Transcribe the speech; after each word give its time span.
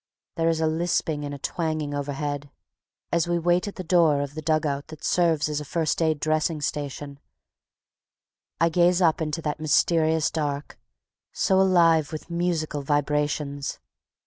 There 0.35 0.49
is 0.49 0.59
a 0.59 0.65
lisping 0.65 1.23
and 1.25 1.31
a 1.35 1.37
twanging 1.37 1.93
overhead. 1.93 2.49
As 3.11 3.27
we 3.27 3.37
wait 3.37 3.67
at 3.67 3.75
the 3.75 3.83
door 3.83 4.21
of 4.21 4.33
the 4.33 4.41
dugout 4.41 4.87
that 4.87 5.03
serves 5.03 5.47
as 5.47 5.61
a 5.61 5.63
first 5.63 6.01
aid 6.01 6.19
dressing 6.19 6.59
station, 6.59 7.19
I 8.59 8.69
gaze 8.69 8.99
up 8.99 9.21
into 9.21 9.43
that 9.43 9.59
mysterious 9.59 10.31
dark, 10.31 10.79
so 11.31 11.61
alive 11.61 12.11
with 12.11 12.31
musical 12.31 12.81
vibrations. 12.81 13.79